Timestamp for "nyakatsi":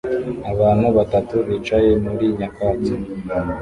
2.39-2.93